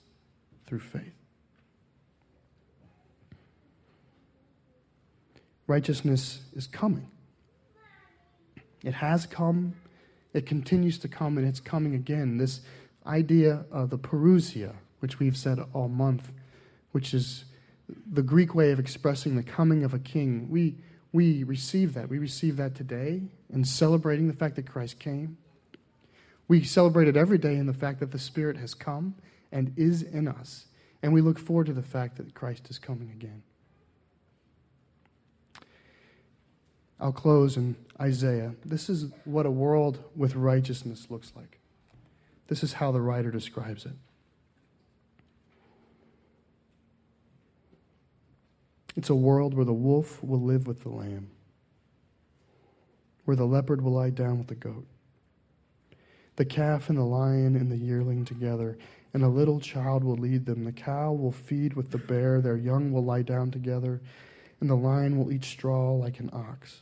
through 0.66 0.80
faith. 0.80 1.14
Righteousness 5.66 6.40
is 6.56 6.66
coming. 6.66 7.06
It 8.82 8.94
has 8.94 9.26
come, 9.26 9.74
it 10.32 10.46
continues 10.46 10.98
to 11.00 11.08
come, 11.08 11.36
and 11.36 11.46
it's 11.46 11.60
coming 11.60 11.94
again. 11.94 12.38
This 12.38 12.62
idea 13.06 13.66
of 13.70 13.90
the 13.90 13.98
parousia, 13.98 14.74
which 15.00 15.18
we've 15.18 15.36
said 15.36 15.60
all 15.74 15.88
month, 15.88 16.32
which 16.92 17.12
is 17.12 17.44
the 18.10 18.22
Greek 18.22 18.54
way 18.54 18.72
of 18.72 18.80
expressing 18.80 19.36
the 19.36 19.42
coming 19.42 19.84
of 19.84 19.92
a 19.92 19.98
king. 19.98 20.48
We, 20.48 20.76
we 21.12 21.44
receive 21.44 21.92
that. 21.94 22.08
We 22.08 22.18
receive 22.18 22.56
that 22.56 22.74
today 22.74 23.22
in 23.52 23.64
celebrating 23.64 24.26
the 24.26 24.32
fact 24.32 24.56
that 24.56 24.66
Christ 24.66 24.98
came. 24.98 25.36
We 26.50 26.64
celebrate 26.64 27.06
it 27.06 27.16
every 27.16 27.38
day 27.38 27.54
in 27.54 27.66
the 27.66 27.72
fact 27.72 28.00
that 28.00 28.10
the 28.10 28.18
Spirit 28.18 28.56
has 28.56 28.74
come 28.74 29.14
and 29.52 29.72
is 29.76 30.02
in 30.02 30.26
us. 30.26 30.66
And 31.00 31.12
we 31.12 31.20
look 31.20 31.38
forward 31.38 31.66
to 31.66 31.72
the 31.72 31.80
fact 31.80 32.16
that 32.16 32.34
Christ 32.34 32.68
is 32.68 32.76
coming 32.76 33.08
again. 33.12 33.44
I'll 36.98 37.12
close 37.12 37.56
in 37.56 37.76
Isaiah. 38.00 38.56
This 38.64 38.90
is 38.90 39.12
what 39.24 39.46
a 39.46 39.50
world 39.50 40.02
with 40.16 40.34
righteousness 40.34 41.06
looks 41.08 41.32
like. 41.36 41.60
This 42.48 42.64
is 42.64 42.72
how 42.72 42.90
the 42.90 43.00
writer 43.00 43.30
describes 43.30 43.86
it. 43.86 43.94
It's 48.96 49.08
a 49.08 49.14
world 49.14 49.54
where 49.54 49.64
the 49.64 49.72
wolf 49.72 50.20
will 50.20 50.42
live 50.42 50.66
with 50.66 50.82
the 50.82 50.88
lamb, 50.88 51.30
where 53.24 53.36
the 53.36 53.46
leopard 53.46 53.82
will 53.82 53.92
lie 53.92 54.10
down 54.10 54.38
with 54.38 54.48
the 54.48 54.56
goat 54.56 54.88
the 56.40 56.44
calf 56.46 56.88
and 56.88 56.96
the 56.96 57.04
lion 57.04 57.54
and 57.54 57.70
the 57.70 57.76
yearling 57.76 58.24
together, 58.24 58.78
and 59.12 59.22
a 59.22 59.28
little 59.28 59.60
child 59.60 60.02
will 60.02 60.16
lead 60.16 60.46
them. 60.46 60.64
The 60.64 60.72
cow 60.72 61.12
will 61.12 61.32
feed 61.32 61.74
with 61.74 61.90
the 61.90 61.98
bear, 61.98 62.40
their 62.40 62.56
young 62.56 62.92
will 62.92 63.04
lie 63.04 63.20
down 63.20 63.50
together, 63.50 64.00
and 64.58 64.70
the 64.70 64.74
lion 64.74 65.18
will 65.18 65.30
eat 65.30 65.44
straw 65.44 65.92
like 65.92 66.18
an 66.18 66.30
ox. 66.32 66.80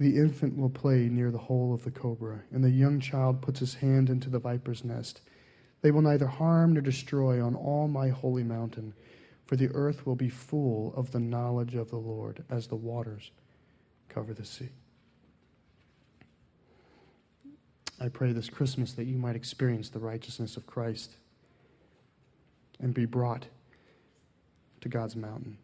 The 0.00 0.16
infant 0.16 0.56
will 0.56 0.68
play 0.68 1.08
near 1.08 1.30
the 1.30 1.38
hole 1.38 1.72
of 1.72 1.84
the 1.84 1.92
cobra, 1.92 2.42
and 2.50 2.64
the 2.64 2.70
young 2.70 2.98
child 2.98 3.40
puts 3.40 3.60
his 3.60 3.74
hand 3.74 4.10
into 4.10 4.28
the 4.28 4.40
viper's 4.40 4.82
nest. 4.82 5.20
They 5.82 5.92
will 5.92 6.02
neither 6.02 6.26
harm 6.26 6.72
nor 6.72 6.82
destroy 6.82 7.40
on 7.40 7.54
all 7.54 7.86
my 7.86 8.08
holy 8.08 8.42
mountain, 8.42 8.94
for 9.46 9.54
the 9.54 9.70
earth 9.74 10.06
will 10.06 10.16
be 10.16 10.28
full 10.28 10.92
of 10.96 11.12
the 11.12 11.20
knowledge 11.20 11.76
of 11.76 11.90
the 11.90 11.98
Lord 11.98 12.42
as 12.50 12.66
the 12.66 12.74
waters 12.74 13.30
cover 14.08 14.34
the 14.34 14.44
sea. 14.44 14.70
I 18.00 18.08
pray 18.08 18.32
this 18.32 18.48
Christmas 18.48 18.92
that 18.94 19.04
you 19.04 19.16
might 19.16 19.36
experience 19.36 19.88
the 19.88 19.98
righteousness 19.98 20.56
of 20.56 20.66
Christ 20.66 21.12
and 22.80 22.92
be 22.92 23.06
brought 23.06 23.46
to 24.80 24.88
God's 24.88 25.16
mountain. 25.16 25.58